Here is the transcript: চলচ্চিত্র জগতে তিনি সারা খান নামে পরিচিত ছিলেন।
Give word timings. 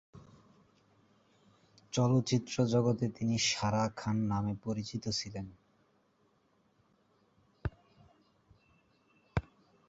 চলচ্চিত্র 1.93 2.55
জগতে 2.65 3.05
তিনি 3.09 3.35
সারা 3.49 3.83
খান 3.95 4.17
নামে 4.27 4.53
পরিচিত 4.63 5.03
ছিলেন। 5.09 5.47